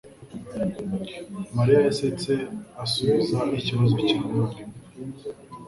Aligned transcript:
Mariya 1.55 1.79
yasetse 1.87 2.31
asubiza 2.83 3.39
ikibazo 3.59 3.95
cya 4.07 4.19
mwarimu 4.25 4.75